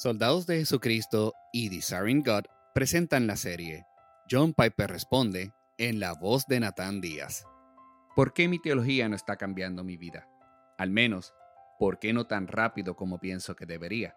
Soldados 0.00 0.46
de 0.46 0.56
Jesucristo 0.56 1.34
y 1.52 1.68
Desiring 1.68 2.22
God 2.22 2.44
presentan 2.72 3.26
la 3.26 3.36
serie. 3.36 3.84
John 4.30 4.54
Piper 4.54 4.90
responde 4.90 5.52
en 5.76 6.00
la 6.00 6.14
voz 6.14 6.46
de 6.46 6.58
Nathan 6.58 7.02
Díaz. 7.02 7.44
¿Por 8.16 8.32
qué 8.32 8.48
mi 8.48 8.58
teología 8.58 9.10
no 9.10 9.14
está 9.14 9.36
cambiando 9.36 9.84
mi 9.84 9.98
vida? 9.98 10.26
Al 10.78 10.88
menos, 10.88 11.34
¿por 11.78 11.98
qué 11.98 12.14
no 12.14 12.26
tan 12.26 12.46
rápido 12.46 12.96
como 12.96 13.20
pienso 13.20 13.54
que 13.54 13.66
debería? 13.66 14.16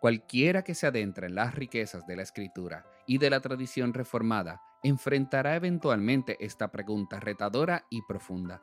Cualquiera 0.00 0.62
que 0.62 0.76
se 0.76 0.86
adentre 0.86 1.26
en 1.26 1.34
las 1.34 1.52
riquezas 1.52 2.06
de 2.06 2.14
la 2.14 2.22
escritura 2.22 2.86
y 3.04 3.18
de 3.18 3.30
la 3.30 3.40
tradición 3.40 3.94
reformada 3.94 4.60
enfrentará 4.84 5.56
eventualmente 5.56 6.36
esta 6.38 6.70
pregunta 6.70 7.18
retadora 7.18 7.86
y 7.90 8.02
profunda. 8.02 8.62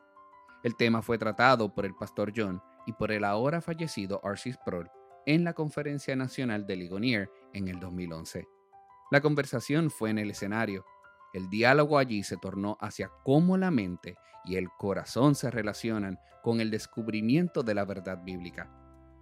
El 0.64 0.74
tema 0.74 1.02
fue 1.02 1.18
tratado 1.18 1.74
por 1.74 1.84
el 1.84 1.94
pastor 1.94 2.32
John 2.34 2.62
y 2.86 2.94
por 2.94 3.12
el 3.12 3.24
ahora 3.24 3.60
fallecido 3.60 4.22
R.C. 4.24 4.54
Sproul 4.54 4.88
en 5.26 5.44
la 5.44 5.52
Conferencia 5.52 6.16
Nacional 6.16 6.66
de 6.66 6.76
Ligonier 6.76 7.30
en 7.52 7.68
el 7.68 7.80
2011. 7.80 8.46
La 9.10 9.20
conversación 9.20 9.90
fue 9.90 10.10
en 10.10 10.18
el 10.18 10.30
escenario. 10.30 10.84
El 11.34 11.50
diálogo 11.50 11.98
allí 11.98 12.22
se 12.22 12.36
tornó 12.36 12.78
hacia 12.80 13.10
cómo 13.24 13.56
la 13.56 13.70
mente 13.70 14.16
y 14.44 14.56
el 14.56 14.68
corazón 14.78 15.34
se 15.34 15.50
relacionan 15.50 16.18
con 16.42 16.60
el 16.60 16.70
descubrimiento 16.70 17.62
de 17.62 17.74
la 17.74 17.84
verdad 17.84 18.22
bíblica. 18.24 18.70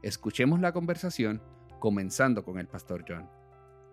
Escuchemos 0.02 0.60
la 0.60 0.72
conversación 0.72 1.42
comenzando 1.80 2.44
con 2.44 2.58
el 2.58 2.68
pastor 2.68 3.04
John. 3.08 3.28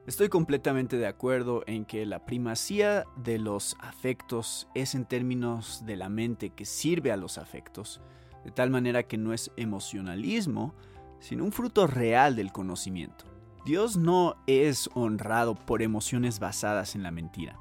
Estoy 0.07 0.29
completamente 0.29 0.98
de 0.98 1.07
acuerdo 1.07 1.63
en 1.67 1.85
que 1.85 2.05
la 2.05 2.25
primacía 2.25 3.05
de 3.17 3.37
los 3.37 3.77
afectos 3.79 4.67
es 4.73 4.95
en 4.95 5.05
términos 5.05 5.85
de 5.85 5.95
la 5.95 6.09
mente 6.09 6.49
que 6.49 6.65
sirve 6.65 7.12
a 7.12 7.17
los 7.17 7.37
afectos, 7.37 8.01
de 8.43 8.51
tal 8.51 8.71
manera 8.71 9.03
que 9.03 9.17
no 9.17 9.31
es 9.31 9.51
emocionalismo, 9.57 10.75
sino 11.21 11.46
un 11.46 11.54
fruto 11.54 11.87
real 11.87 12.35
del 12.35 12.51
conocimiento. 12.51 13.26
Dios 13.63 13.96
no 13.96 14.35
es 14.48 14.90
honrado 14.93 15.55
por 15.55 15.82
emociones 15.82 16.40
basadas 16.40 16.96
en 16.96 17.04
la 17.04 17.12
mentira. 17.12 17.57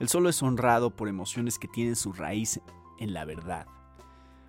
Él 0.00 0.08
solo 0.08 0.28
es 0.28 0.42
honrado 0.42 0.90
por 0.90 1.08
emociones 1.08 1.58
que 1.58 1.68
tienen 1.68 1.94
su 1.94 2.12
raíz 2.12 2.60
en 2.98 3.12
la 3.12 3.24
verdad. 3.24 3.66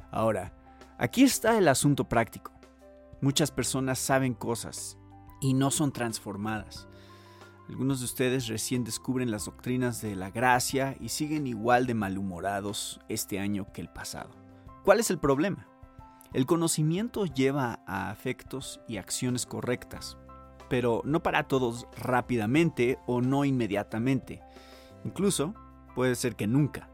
Ahora, 0.09 0.53
aquí 0.97 1.23
está 1.23 1.57
el 1.57 1.67
asunto 1.67 2.09
práctico. 2.09 2.51
Muchas 3.21 3.51
personas 3.51 3.99
saben 3.99 4.33
cosas 4.33 4.97
y 5.41 5.53
no 5.53 5.69
son 5.69 5.91
transformadas. 5.91 6.87
Algunos 7.67 7.99
de 7.99 8.05
ustedes 8.05 8.47
recién 8.47 8.83
descubren 8.83 9.31
las 9.31 9.45
doctrinas 9.45 10.01
de 10.01 10.15
la 10.15 10.29
gracia 10.29 10.95
y 10.99 11.09
siguen 11.09 11.47
igual 11.47 11.87
de 11.87 11.95
malhumorados 11.95 13.01
este 13.09 13.39
año 13.39 13.71
que 13.73 13.81
el 13.81 13.89
pasado. 13.89 14.29
¿Cuál 14.83 14.99
es 14.99 15.09
el 15.09 15.17
problema? 15.17 15.67
El 16.35 16.45
conocimiento 16.45 17.25
lleva 17.25 17.79
a 17.87 18.09
afectos 18.09 18.81
y 18.89 18.97
acciones 18.97 19.45
correctas, 19.45 20.17
pero 20.69 21.01
no 21.05 21.23
para 21.23 21.47
todos 21.47 21.87
rápidamente 21.97 22.99
o 23.07 23.21
no 23.21 23.45
inmediatamente. 23.45 24.41
Incluso 25.05 25.53
puede 25.95 26.13
ser 26.15 26.35
que 26.35 26.45
nunca. 26.45 26.89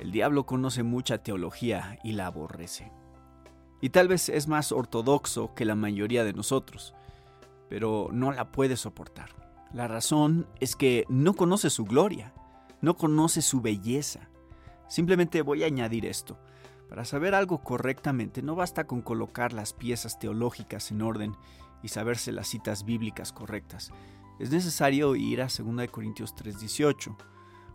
El 0.00 0.10
diablo 0.10 0.46
conoce 0.46 0.82
mucha 0.82 1.18
teología 1.18 2.00
y 2.02 2.10
la 2.14 2.26
aborrece. 2.26 2.90
Y 3.80 3.90
tal 3.90 4.08
vez 4.08 4.28
es 4.28 4.48
más 4.48 4.72
ortodoxo 4.72 5.54
que 5.54 5.64
la 5.64 5.76
mayoría 5.76 6.24
de 6.24 6.32
nosotros, 6.32 6.92
pero 7.68 8.08
no 8.10 8.32
la 8.32 8.50
puede 8.50 8.76
soportar. 8.76 9.30
La 9.72 9.86
razón 9.86 10.48
es 10.58 10.74
que 10.74 11.04
no 11.08 11.34
conoce 11.34 11.70
su 11.70 11.84
gloria, 11.84 12.34
no 12.80 12.96
conoce 12.96 13.42
su 13.42 13.60
belleza. 13.60 14.28
Simplemente 14.88 15.42
voy 15.42 15.62
a 15.62 15.66
añadir 15.66 16.04
esto. 16.04 16.36
Para 16.88 17.04
saber 17.04 17.34
algo 17.34 17.62
correctamente 17.62 18.42
no 18.42 18.54
basta 18.54 18.86
con 18.86 19.02
colocar 19.02 19.52
las 19.52 19.72
piezas 19.72 20.18
teológicas 20.18 20.90
en 20.90 21.02
orden 21.02 21.36
y 21.82 21.88
saberse 21.88 22.32
las 22.32 22.48
citas 22.48 22.84
bíblicas 22.84 23.32
correctas. 23.32 23.90
Es 24.38 24.50
necesario 24.50 25.16
ir 25.16 25.42
a 25.42 25.48
2 25.48 25.90
Corintios 25.90 26.34
3:18. 26.34 27.16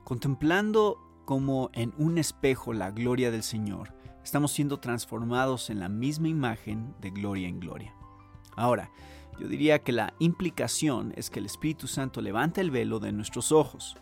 Contemplando 0.03 0.97
como 1.25 1.69
en 1.73 1.93
un 1.97 2.17
espejo 2.17 2.73
la 2.73 2.91
gloria 2.91 3.31
del 3.31 3.43
Señor, 3.43 3.93
estamos 4.23 4.51
siendo 4.51 4.79
transformados 4.79 5.69
en 5.69 5.79
la 5.79 5.89
misma 5.89 6.29
imagen 6.29 6.95
de 7.01 7.09
gloria 7.09 7.47
en 7.47 7.59
gloria. 7.59 7.93
Ahora, 8.55 8.91
yo 9.39 9.47
diría 9.47 9.79
que 9.79 9.91
la 9.91 10.13
implicación 10.19 11.13
es 11.15 11.29
que 11.29 11.39
el 11.39 11.45
Espíritu 11.45 11.87
Santo 11.87 12.21
levanta 12.21 12.61
el 12.61 12.71
velo 12.71 12.99
de 12.99 13.11
nuestros 13.11 13.51
ojos. 13.51 13.95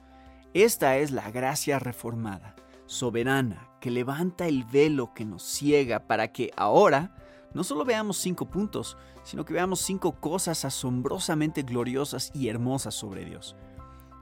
Esta 0.53 0.97
es 0.97 1.11
la 1.11 1.29
gracia 1.31 1.79
reformada 1.79 2.55
soberana 2.89 3.69
que 3.79 3.91
levanta 3.91 4.47
el 4.47 4.63
velo 4.63 5.13
que 5.13 5.23
nos 5.23 5.43
ciega 5.43 6.07
para 6.07 6.31
que 6.31 6.51
ahora 6.57 7.15
no 7.53 7.63
solo 7.63 7.85
veamos 7.85 8.17
cinco 8.17 8.49
puntos, 8.49 8.97
sino 9.23 9.45
que 9.45 9.53
veamos 9.53 9.79
cinco 9.79 10.19
cosas 10.19 10.65
asombrosamente 10.65 11.61
gloriosas 11.61 12.31
y 12.33 12.47
hermosas 12.47 12.95
sobre 12.95 13.25
Dios. 13.25 13.55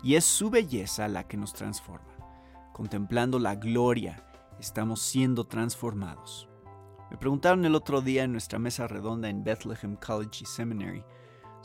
Y 0.03 0.15
es 0.15 0.25
su 0.25 0.49
belleza 0.49 1.07
la 1.07 1.27
que 1.27 1.37
nos 1.37 1.53
transforma. 1.53 2.13
Contemplando 2.73 3.39
la 3.39 3.55
gloria, 3.55 4.25
estamos 4.59 5.01
siendo 5.01 5.45
transformados. 5.45 6.49
Me 7.09 7.17
preguntaron 7.17 7.63
el 7.63 7.73
otro 7.73 8.01
día 8.01 8.25
en 8.25 8.33
nuestra 8.33 8.59
mesa 8.59 8.85
redonda 8.87 9.29
en 9.29 9.45
Bethlehem 9.45 9.95
College 9.95 10.43
y 10.43 10.45
Seminary, 10.45 11.03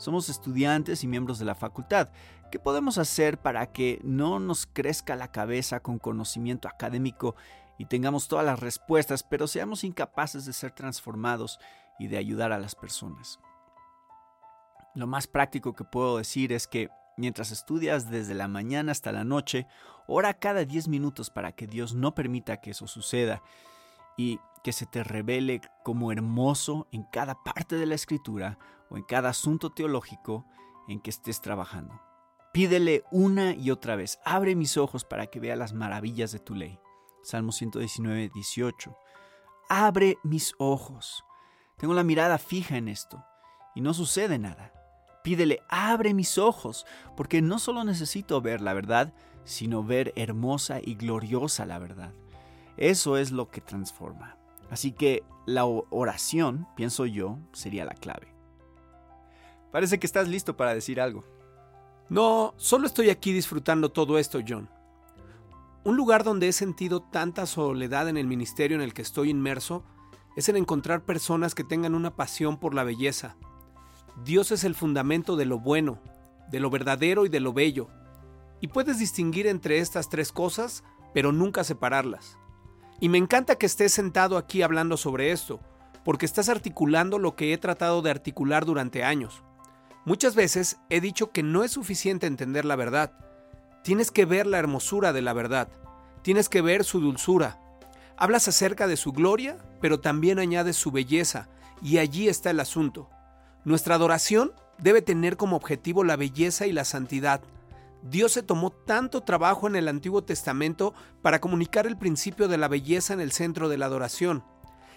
somos 0.03 0.29
estudiantes 0.29 1.03
y 1.03 1.07
miembros 1.07 1.39
de 1.39 1.45
la 1.45 1.55
facultad. 1.55 2.09
¿Qué 2.51 2.59
podemos 2.59 2.97
hacer 2.97 3.39
para 3.39 3.71
que 3.71 3.99
no 4.03 4.39
nos 4.39 4.65
crezca 4.67 5.15
la 5.15 5.31
cabeza 5.31 5.79
con 5.79 5.97
conocimiento 5.97 6.67
académico 6.67 7.35
y 7.77 7.85
tengamos 7.85 8.27
todas 8.27 8.45
las 8.45 8.59
respuestas, 8.59 9.23
pero 9.23 9.47
seamos 9.47 9.83
incapaces 9.83 10.45
de 10.45 10.53
ser 10.53 10.71
transformados 10.71 11.59
y 11.97 12.07
de 12.07 12.17
ayudar 12.17 12.51
a 12.51 12.59
las 12.59 12.75
personas? 12.75 13.39
Lo 14.93 15.07
más 15.07 15.25
práctico 15.25 15.73
que 15.73 15.83
puedo 15.83 16.17
decir 16.17 16.53
es 16.53 16.67
que 16.67 16.89
mientras 17.17 17.51
estudias 17.51 18.11
desde 18.11 18.35
la 18.35 18.47
mañana 18.47 18.91
hasta 18.91 19.11
la 19.11 19.23
noche, 19.23 19.65
ora 20.05 20.33
cada 20.35 20.65
10 20.65 20.89
minutos 20.89 21.29
para 21.31 21.53
que 21.53 21.65
Dios 21.65 21.95
no 21.95 22.13
permita 22.13 22.57
que 22.57 22.71
eso 22.71 22.87
suceda 22.87 23.41
y 24.17 24.39
que 24.63 24.71
se 24.71 24.85
te 24.85 25.03
revele 25.03 25.61
como 25.83 26.11
hermoso 26.11 26.87
en 26.91 27.03
cada 27.03 27.43
parte 27.43 27.75
de 27.75 27.85
la 27.85 27.95
escritura 27.95 28.57
o 28.89 28.97
en 28.97 29.03
cada 29.03 29.29
asunto 29.29 29.71
teológico 29.71 30.45
en 30.87 30.99
que 31.01 31.09
estés 31.09 31.41
trabajando. 31.41 31.99
Pídele 32.53 33.03
una 33.11 33.53
y 33.53 33.71
otra 33.71 33.95
vez, 33.95 34.19
abre 34.23 34.55
mis 34.55 34.77
ojos 34.77 35.05
para 35.05 35.27
que 35.27 35.39
vea 35.39 35.55
las 35.55 35.73
maravillas 35.73 36.31
de 36.31 36.39
tu 36.39 36.55
ley. 36.55 36.79
Salmo 37.23 37.51
119, 37.51 38.29
18. 38.33 38.97
Abre 39.69 40.17
mis 40.23 40.53
ojos. 40.59 41.23
Tengo 41.77 41.93
la 41.93 42.03
mirada 42.03 42.37
fija 42.37 42.77
en 42.77 42.87
esto 42.87 43.23
y 43.75 43.81
no 43.81 43.93
sucede 43.93 44.37
nada. 44.39 44.71
Pídele, 45.23 45.61
abre 45.69 46.13
mis 46.13 46.37
ojos, 46.37 46.85
porque 47.15 47.41
no 47.41 47.57
solo 47.57 47.83
necesito 47.85 48.41
ver 48.41 48.61
la 48.61 48.73
verdad, 48.73 49.13
sino 49.45 49.83
ver 49.83 50.13
hermosa 50.15 50.79
y 50.81 50.95
gloriosa 50.95 51.65
la 51.65 51.79
verdad. 51.79 52.13
Eso 52.77 53.17
es 53.17 53.31
lo 53.31 53.49
que 53.49 53.61
transforma. 53.61 54.37
Así 54.69 54.91
que 54.91 55.23
la 55.45 55.65
oración, 55.65 56.67
pienso 56.75 57.05
yo, 57.05 57.37
sería 57.51 57.85
la 57.85 57.93
clave. 57.93 58.33
Parece 59.71 59.99
que 59.99 60.07
estás 60.07 60.27
listo 60.27 60.55
para 60.55 60.73
decir 60.73 61.01
algo. 61.01 61.23
No, 62.09 62.53
solo 62.57 62.85
estoy 62.85 63.09
aquí 63.09 63.33
disfrutando 63.33 63.91
todo 63.91 64.17
esto, 64.17 64.39
John. 64.47 64.69
Un 65.83 65.97
lugar 65.97 66.23
donde 66.23 66.47
he 66.47 66.53
sentido 66.53 67.01
tanta 67.01 67.45
soledad 67.45 68.07
en 68.07 68.17
el 68.17 68.27
ministerio 68.27 68.75
en 68.75 68.83
el 68.83 68.93
que 68.93 69.01
estoy 69.01 69.29
inmerso 69.29 69.83
es 70.35 70.47
en 70.47 70.57
encontrar 70.57 71.03
personas 71.03 71.55
que 71.55 71.63
tengan 71.63 71.95
una 71.95 72.15
pasión 72.15 72.57
por 72.57 72.73
la 72.73 72.83
belleza. 72.83 73.35
Dios 74.23 74.51
es 74.51 74.63
el 74.63 74.75
fundamento 74.75 75.35
de 75.35 75.45
lo 75.45 75.59
bueno, 75.59 75.99
de 76.49 76.59
lo 76.59 76.69
verdadero 76.69 77.25
y 77.25 77.29
de 77.29 77.39
lo 77.39 77.51
bello. 77.51 77.87
Y 78.61 78.67
puedes 78.67 78.99
distinguir 78.99 79.47
entre 79.47 79.79
estas 79.79 80.07
tres 80.09 80.31
cosas, 80.31 80.83
pero 81.13 81.31
nunca 81.31 81.63
separarlas. 81.63 82.37
Y 83.03 83.09
me 83.09 83.17
encanta 83.17 83.57
que 83.57 83.65
estés 83.65 83.91
sentado 83.91 84.37
aquí 84.37 84.61
hablando 84.61 84.95
sobre 84.95 85.33
esto, 85.33 85.59
porque 86.05 86.25
estás 86.25 86.47
articulando 86.47 87.19
lo 87.19 87.35
que 87.35 87.51
he 87.51 87.57
tratado 87.57 88.01
de 88.01 88.09
articular 88.09 88.63
durante 88.63 89.03
años. 89.03 89.43
Muchas 90.05 90.35
veces 90.35 90.77
he 90.89 91.01
dicho 91.01 91.29
que 91.29 91.43
no 91.43 91.65
es 91.65 91.71
suficiente 91.71 92.27
entender 92.27 92.63
la 92.63 92.77
verdad. 92.77 93.11
Tienes 93.83 94.09
que 94.09 94.23
ver 94.23 94.47
la 94.47 94.57
hermosura 94.57 95.11
de 95.11 95.21
la 95.21 95.33
verdad. 95.33 95.67
Tienes 96.21 96.47
que 96.47 96.61
ver 96.61 96.85
su 96.85 97.01
dulzura. 97.01 97.59
Hablas 98.15 98.47
acerca 98.47 98.87
de 98.87 98.95
su 98.95 99.11
gloria, 99.11 99.57
pero 99.81 99.99
también 99.99 100.39
añades 100.39 100.77
su 100.77 100.89
belleza, 100.89 101.49
y 101.81 101.97
allí 101.97 102.29
está 102.29 102.51
el 102.51 102.61
asunto. 102.61 103.09
Nuestra 103.65 103.95
adoración 103.95 104.53
debe 104.77 105.01
tener 105.01 105.35
como 105.35 105.57
objetivo 105.57 106.05
la 106.05 106.15
belleza 106.15 106.67
y 106.67 106.71
la 106.71 106.85
santidad, 106.85 107.41
Dios 108.03 108.33
se 108.33 108.43
tomó 108.43 108.69
tanto 108.71 109.21
trabajo 109.21 109.65
en 109.65 109.77
el 109.77 109.87
Antiguo 109.87 110.23
Testamento 110.23 110.93
para 111.21 111.39
comunicar 111.39 111.87
el 111.87 111.97
principio 111.97 112.49
de 112.49 112.57
la 112.57 112.67
belleza 112.67 113.13
en 113.13 113.21
el 113.21 113.31
centro 113.31 113.69
de 113.69 113.77
la 113.77 113.85
adoración. 113.85 114.43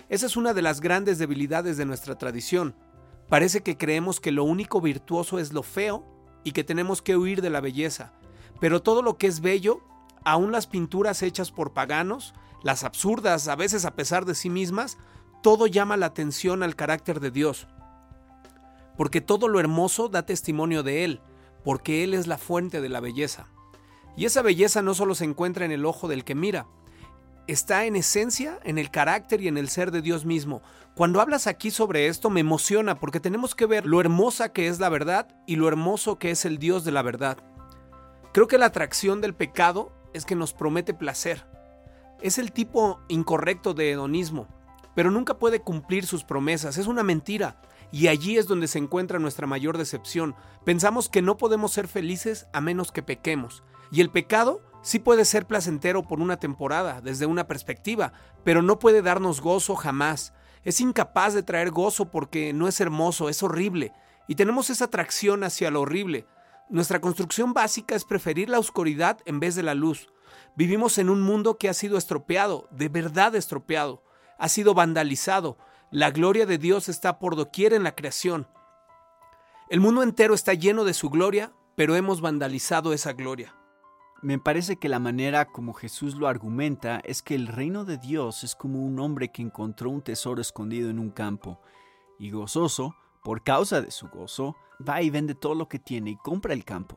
Esa 0.08 0.26
es 0.26 0.36
una 0.36 0.54
de 0.54 0.62
las 0.62 0.80
grandes 0.80 1.18
debilidades 1.18 1.76
de 1.76 1.84
nuestra 1.84 2.18
tradición. 2.18 2.74
Parece 3.28 3.62
que 3.62 3.76
creemos 3.76 4.18
que 4.18 4.32
lo 4.32 4.42
único 4.44 4.80
virtuoso 4.80 5.38
es 5.38 5.52
lo 5.52 5.62
feo 5.62 6.04
y 6.42 6.52
que 6.52 6.64
tenemos 6.64 7.00
que 7.00 7.16
huir 7.16 7.42
de 7.42 7.50
la 7.50 7.60
belleza. 7.60 8.12
Pero 8.60 8.82
todo 8.82 9.02
lo 9.02 9.16
que 9.18 9.28
es 9.28 9.40
bello, 9.40 9.80
aun 10.24 10.50
las 10.50 10.66
pinturas 10.66 11.22
hechas 11.22 11.52
por 11.52 11.74
paganos, 11.74 12.34
las 12.64 12.82
absurdas, 12.82 13.46
a 13.46 13.54
veces 13.54 13.84
a 13.84 13.94
pesar 13.94 14.24
de 14.24 14.34
sí 14.34 14.50
mismas, 14.50 14.98
todo 15.42 15.68
llama 15.68 15.96
la 15.96 16.06
atención 16.06 16.64
al 16.64 16.74
carácter 16.74 17.20
de 17.20 17.30
Dios. 17.30 17.68
porque 18.96 19.20
todo 19.20 19.48
lo 19.48 19.60
hermoso 19.60 20.08
da 20.08 20.24
testimonio 20.24 20.82
de 20.82 21.04
Él, 21.04 21.20
porque 21.66 22.04
Él 22.04 22.14
es 22.14 22.28
la 22.28 22.38
fuente 22.38 22.80
de 22.80 22.88
la 22.88 23.00
belleza. 23.00 23.48
Y 24.16 24.24
esa 24.24 24.40
belleza 24.40 24.82
no 24.82 24.94
solo 24.94 25.16
se 25.16 25.24
encuentra 25.24 25.64
en 25.64 25.72
el 25.72 25.84
ojo 25.84 26.06
del 26.06 26.22
que 26.22 26.36
mira, 26.36 26.68
está 27.48 27.86
en 27.86 27.96
esencia 27.96 28.60
en 28.62 28.78
el 28.78 28.92
carácter 28.92 29.40
y 29.40 29.48
en 29.48 29.58
el 29.58 29.68
ser 29.68 29.90
de 29.90 30.00
Dios 30.00 30.24
mismo. 30.24 30.62
Cuando 30.94 31.20
hablas 31.20 31.48
aquí 31.48 31.72
sobre 31.72 32.06
esto 32.06 32.30
me 32.30 32.38
emociona 32.38 33.00
porque 33.00 33.18
tenemos 33.18 33.56
que 33.56 33.66
ver 33.66 33.84
lo 33.84 34.00
hermosa 34.00 34.52
que 34.52 34.68
es 34.68 34.78
la 34.78 34.88
verdad 34.90 35.26
y 35.44 35.56
lo 35.56 35.66
hermoso 35.66 36.20
que 36.20 36.30
es 36.30 36.44
el 36.44 36.58
Dios 36.58 36.84
de 36.84 36.92
la 36.92 37.02
verdad. 37.02 37.38
Creo 38.32 38.46
que 38.46 38.58
la 38.58 38.66
atracción 38.66 39.20
del 39.20 39.34
pecado 39.34 39.90
es 40.14 40.24
que 40.24 40.36
nos 40.36 40.52
promete 40.52 40.94
placer. 40.94 41.48
Es 42.22 42.38
el 42.38 42.52
tipo 42.52 43.00
incorrecto 43.08 43.74
de 43.74 43.90
hedonismo, 43.90 44.46
pero 44.94 45.10
nunca 45.10 45.34
puede 45.34 45.62
cumplir 45.62 46.06
sus 46.06 46.22
promesas, 46.22 46.78
es 46.78 46.86
una 46.86 47.02
mentira. 47.02 47.60
Y 47.92 48.08
allí 48.08 48.36
es 48.36 48.46
donde 48.46 48.68
se 48.68 48.78
encuentra 48.78 49.18
nuestra 49.18 49.46
mayor 49.46 49.78
decepción. 49.78 50.34
Pensamos 50.64 51.08
que 51.08 51.22
no 51.22 51.36
podemos 51.36 51.72
ser 51.72 51.88
felices 51.88 52.46
a 52.52 52.60
menos 52.60 52.92
que 52.92 53.02
pequemos. 53.02 53.62
Y 53.90 54.00
el 54.00 54.10
pecado 54.10 54.60
sí 54.82 54.98
puede 54.98 55.24
ser 55.24 55.46
placentero 55.46 56.02
por 56.02 56.20
una 56.20 56.38
temporada, 56.38 57.00
desde 57.00 57.26
una 57.26 57.46
perspectiva, 57.46 58.12
pero 58.44 58.62
no 58.62 58.78
puede 58.78 59.02
darnos 59.02 59.40
gozo 59.40 59.76
jamás. 59.76 60.32
Es 60.62 60.80
incapaz 60.80 61.34
de 61.34 61.42
traer 61.42 61.70
gozo 61.70 62.10
porque 62.10 62.52
no 62.52 62.68
es 62.68 62.80
hermoso, 62.80 63.28
es 63.28 63.42
horrible. 63.42 63.92
Y 64.28 64.34
tenemos 64.34 64.70
esa 64.70 64.86
atracción 64.86 65.44
hacia 65.44 65.70
lo 65.70 65.82
horrible. 65.82 66.26
Nuestra 66.68 67.00
construcción 67.00 67.54
básica 67.54 67.94
es 67.94 68.04
preferir 68.04 68.50
la 68.50 68.58
oscuridad 68.58 69.18
en 69.24 69.38
vez 69.38 69.54
de 69.54 69.62
la 69.62 69.74
luz. 69.74 70.08
Vivimos 70.56 70.98
en 70.98 71.08
un 71.08 71.20
mundo 71.20 71.58
que 71.58 71.68
ha 71.68 71.74
sido 71.74 71.96
estropeado, 71.96 72.68
de 72.72 72.88
verdad 72.88 73.36
estropeado, 73.36 74.02
ha 74.38 74.48
sido 74.48 74.74
vandalizado. 74.74 75.58
La 75.92 76.10
gloria 76.10 76.46
de 76.46 76.58
Dios 76.58 76.88
está 76.88 77.20
por 77.20 77.36
doquier 77.36 77.72
en 77.72 77.84
la 77.84 77.94
creación. 77.94 78.48
El 79.70 79.80
mundo 79.80 80.02
entero 80.02 80.34
está 80.34 80.52
lleno 80.52 80.82
de 80.82 80.94
su 80.94 81.10
gloria, 81.10 81.52
pero 81.76 81.94
hemos 81.94 82.20
vandalizado 82.20 82.92
esa 82.92 83.12
gloria. 83.12 83.54
Me 84.20 84.40
parece 84.40 84.78
que 84.78 84.88
la 84.88 84.98
manera 84.98 85.44
como 85.44 85.74
Jesús 85.74 86.16
lo 86.16 86.26
argumenta 86.26 87.00
es 87.04 87.22
que 87.22 87.36
el 87.36 87.46
reino 87.46 87.84
de 87.84 87.98
Dios 87.98 88.42
es 88.42 88.56
como 88.56 88.84
un 88.84 88.98
hombre 88.98 89.30
que 89.30 89.42
encontró 89.42 89.90
un 89.90 90.02
tesoro 90.02 90.40
escondido 90.40 90.90
en 90.90 90.98
un 90.98 91.10
campo 91.10 91.60
y 92.18 92.32
gozoso, 92.32 92.96
por 93.22 93.44
causa 93.44 93.80
de 93.80 93.92
su 93.92 94.08
gozo, 94.08 94.56
va 94.86 95.02
y 95.02 95.10
vende 95.10 95.36
todo 95.36 95.54
lo 95.54 95.68
que 95.68 95.78
tiene 95.78 96.10
y 96.10 96.16
compra 96.16 96.52
el 96.52 96.64
campo. 96.64 96.96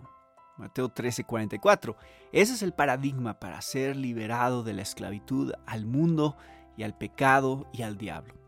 Mateo 0.57 0.89
13:44. 0.89 1.95
Ese 2.31 2.53
es 2.53 2.63
el 2.63 2.73
paradigma 2.73 3.39
para 3.39 3.61
ser 3.61 3.95
liberado 3.95 4.63
de 4.63 4.73
la 4.73 4.81
esclavitud 4.81 5.53
al 5.67 5.85
mundo 5.85 6.35
y 6.75 6.81
al 6.81 6.97
pecado 6.97 7.67
y 7.71 7.83
al 7.83 7.95
diablo. 7.95 8.38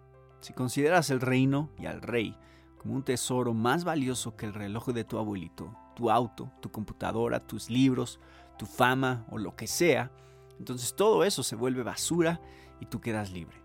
Si 0.42 0.54
consideras 0.54 1.10
el 1.12 1.22
reino 1.22 1.70
y 1.78 1.86
al 1.86 2.02
rey 2.02 2.36
como 2.78 2.96
un 2.96 3.04
tesoro 3.04 3.54
más 3.54 3.84
valioso 3.84 4.36
que 4.36 4.48
el 4.48 4.56
reloj 4.56 4.88
de 4.88 5.04
tu 5.04 5.20
abuelito, 5.20 5.78
tu 5.96 6.10
auto, 6.10 6.52
tu 6.62 6.72
computadora, 6.72 7.46
tus 7.46 7.70
libros, 7.70 8.20
tu 8.58 8.66
fama 8.66 9.26
o 9.30 9.38
lo 9.38 9.56
que 9.56 9.68
sea, 9.68 10.12
entonces 10.58 10.96
todo 10.96 11.24
eso 11.24 11.44
se 11.44 11.56
vuelve 11.56 11.84
basura 11.84 12.42
y 12.80 12.88
tú 12.88 13.00
quedas 13.00 13.32
libre. 13.32 13.62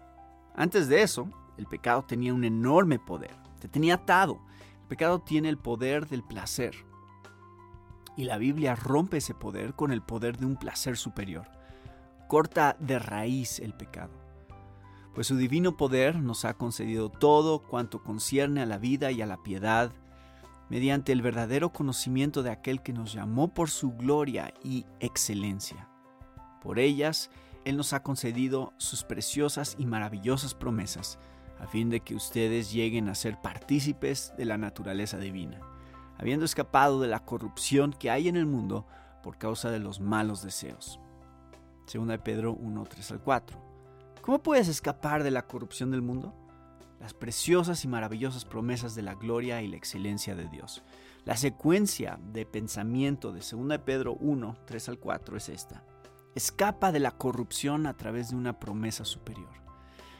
Antes 0.54 0.88
de 0.88 1.02
eso, 1.02 1.30
el 1.56 1.66
pecado 1.66 2.02
tenía 2.02 2.34
un 2.34 2.44
enorme 2.44 2.98
poder, 2.98 3.34
te 3.58 3.68
tenía 3.68 3.94
atado. 3.94 4.40
El 4.82 4.88
pecado 4.88 5.20
tiene 5.20 5.48
el 5.48 5.58
poder 5.58 6.06
del 6.06 6.22
placer. 6.22 6.74
Y 8.16 8.24
la 8.24 8.38
Biblia 8.38 8.74
rompe 8.74 9.16
ese 9.16 9.34
poder 9.34 9.74
con 9.74 9.92
el 9.92 10.02
poder 10.02 10.36
de 10.36 10.46
un 10.46 10.56
placer 10.56 10.96
superior. 10.96 11.46
Corta 12.28 12.76
de 12.80 12.98
raíz 12.98 13.60
el 13.60 13.74
pecado. 13.74 14.25
Pues 15.16 15.28
su 15.28 15.36
divino 15.38 15.78
poder 15.78 16.16
nos 16.16 16.44
ha 16.44 16.52
concedido 16.58 17.08
todo 17.08 17.60
cuanto 17.60 18.02
concierne 18.02 18.60
a 18.60 18.66
la 18.66 18.76
vida 18.76 19.10
y 19.12 19.22
a 19.22 19.26
la 19.26 19.42
piedad, 19.42 19.90
mediante 20.68 21.10
el 21.10 21.22
verdadero 21.22 21.72
conocimiento 21.72 22.42
de 22.42 22.50
aquel 22.50 22.82
que 22.82 22.92
nos 22.92 23.14
llamó 23.14 23.48
por 23.48 23.70
su 23.70 23.92
gloria 23.92 24.52
y 24.62 24.84
excelencia. 25.00 25.88
Por 26.60 26.78
ellas, 26.78 27.30
Él 27.64 27.78
nos 27.78 27.94
ha 27.94 28.02
concedido 28.02 28.74
sus 28.76 29.04
preciosas 29.04 29.74
y 29.78 29.86
maravillosas 29.86 30.52
promesas, 30.52 31.18
a 31.58 31.66
fin 31.66 31.88
de 31.88 32.00
que 32.00 32.14
ustedes 32.14 32.70
lleguen 32.70 33.08
a 33.08 33.14
ser 33.14 33.40
partícipes 33.40 34.34
de 34.36 34.44
la 34.44 34.58
naturaleza 34.58 35.16
divina, 35.16 35.60
habiendo 36.18 36.44
escapado 36.44 37.00
de 37.00 37.08
la 37.08 37.24
corrupción 37.24 37.94
que 37.94 38.10
hay 38.10 38.28
en 38.28 38.36
el 38.36 38.44
mundo 38.44 38.86
por 39.22 39.38
causa 39.38 39.70
de 39.70 39.78
los 39.78 39.98
malos 39.98 40.42
deseos. 40.42 41.00
2 41.90 42.18
Pedro 42.22 42.52
1, 42.52 42.84
3 42.84 43.12
al 43.12 43.20
4. 43.22 43.65
¿Cómo 44.26 44.42
puedes 44.42 44.66
escapar 44.66 45.22
de 45.22 45.30
la 45.30 45.46
corrupción 45.46 45.92
del 45.92 46.02
mundo? 46.02 46.34
Las 46.98 47.14
preciosas 47.14 47.84
y 47.84 47.88
maravillosas 47.88 48.44
promesas 48.44 48.96
de 48.96 49.02
la 49.02 49.14
gloria 49.14 49.62
y 49.62 49.68
la 49.68 49.76
excelencia 49.76 50.34
de 50.34 50.48
Dios. 50.48 50.82
La 51.24 51.36
secuencia 51.36 52.18
de 52.32 52.44
pensamiento 52.44 53.30
de 53.30 53.38
2 53.38 53.78
Pedro 53.84 54.14
1, 54.14 54.56
3 54.66 54.88
al 54.88 54.98
4 54.98 55.36
es 55.36 55.48
esta. 55.48 55.84
Escapa 56.34 56.90
de 56.90 56.98
la 56.98 57.12
corrupción 57.12 57.86
a 57.86 57.96
través 57.96 58.30
de 58.30 58.36
una 58.36 58.58
promesa 58.58 59.04
superior. 59.04 59.52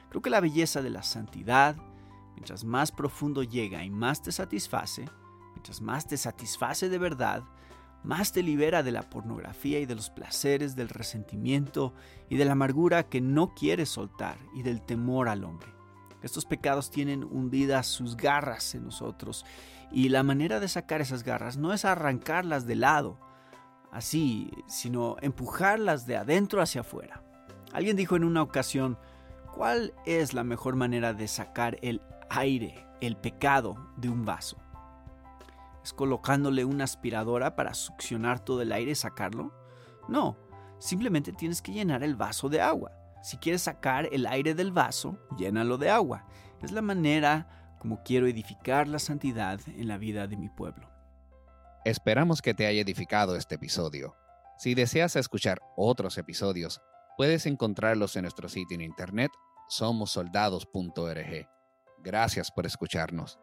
Creo 0.09 0.23
que 0.23 0.31
la 0.31 0.41
belleza 0.41 0.83
de 0.83 0.91
la 0.91 1.03
santidad, 1.03 1.75
mientras 2.35 2.63
más 2.63 2.93
profundo 2.93 3.43
llega 3.43 3.83
y 3.83 3.91
más 3.91 4.23
te 4.23 4.31
satisface, 4.31 5.05
mientras 5.55 5.81
más 5.81 6.07
te 6.07 6.17
satisface 6.17 6.89
de 6.89 6.99
verdad, 6.99 7.43
más 8.07 8.33
te 8.33 8.45
libera 8.45 8.85
de 8.85 8.93
la 8.93 9.03
pornografía 9.03 9.81
y 9.81 9.87
de 9.87 9.97
los 9.97 10.11
placeres, 10.11 10.77
del 10.77 10.89
resentimiento 10.89 11.93
y 12.31 12.37
de 12.37 12.45
la 12.45 12.53
amargura 12.53 13.09
que 13.09 13.21
no 13.21 13.53
quieres 13.53 13.89
soltar 13.89 14.39
y 14.55 14.63
del 14.63 14.81
temor 14.81 15.29
al 15.29 15.43
hombre. 15.43 15.75
Estos 16.23 16.45
pecados 16.45 16.91
tienen 16.91 17.25
hundidas 17.25 17.89
sus 17.89 18.17
garras 18.17 18.77
en 18.77 18.85
nosotros 18.85 19.45
y 19.91 20.09
la 20.09 20.23
manera 20.23 20.61
de 20.61 20.69
sacar 20.69 21.01
esas 21.01 21.25
garras 21.25 21.57
no 21.57 21.73
es 21.73 21.85
arrancarlas 21.85 22.65
de 22.65 22.77
lado, 22.77 23.19
así, 23.91 24.53
sino 24.69 25.17
empujarlas 25.21 26.07
de 26.07 26.17
adentro 26.17 26.63
hacia 26.63 26.83
afuera. 26.83 27.25
Alguien 27.73 27.97
dijo 27.97 28.15
en 28.15 28.23
una 28.23 28.43
ocasión, 28.43 28.99
¿Cuál 29.53 29.95
es 30.05 30.33
la 30.33 30.45
mejor 30.45 30.77
manera 30.77 31.13
de 31.13 31.27
sacar 31.27 31.79
el 31.83 32.03
aire, 32.29 32.87
el 33.01 33.17
pecado, 33.17 33.91
de 33.97 34.11
un 34.11 34.25
vaso? 34.25 34.59
¿Es 35.87 35.93
colocándole 35.93 36.65
una 36.65 36.83
aspiradora 36.83 37.55
para 37.55 37.73
succionar 37.73 38.41
todo 38.41 38.61
el 38.61 38.73
aire 38.73 38.91
y 38.91 38.95
sacarlo? 38.97 39.55
No, 40.09 40.37
simplemente 40.81 41.33
tienes 41.33 41.63
que 41.63 41.71
llenar 41.71 42.03
el 42.03 42.17
vaso 42.17 42.49
de 42.49 42.61
agua. 42.61 42.91
Si 43.23 43.37
quieres 43.37 43.63
sacar 43.63 44.09
el 44.11 44.27
aire 44.27 44.55
del 44.55 44.73
vaso, 44.73 45.17
llénalo 45.39 45.79
de 45.79 45.91
agua. 45.91 46.27
Es 46.61 46.73
la 46.73 46.83
manera 46.83 47.77
como 47.79 48.03
quiero 48.03 48.27
edificar 48.27 48.89
la 48.89 48.99
santidad 48.99 49.61
en 49.69 49.87
la 49.87 49.97
vida 49.97 50.27
de 50.27 50.37
mi 50.37 50.49
pueblo. 50.49 50.91
Esperamos 51.85 52.43
que 52.43 52.53
te 52.53 52.67
haya 52.67 52.83
edificado 52.83 53.37
este 53.37 53.55
episodio. 53.55 54.17
Si 54.59 54.75
deseas 54.75 55.15
escuchar 55.15 55.61
otros 55.77 56.19
episodios, 56.19 56.83
puedes 57.17 57.47
encontrarlos 57.47 58.17
en 58.17 58.23
nuestro 58.23 58.49
sitio 58.49 58.75
en 58.75 58.81
internet 58.81 59.31
somosoldados.org. 59.69 61.49
Gracias 62.03 62.51
por 62.51 62.67
escucharnos. 62.67 63.39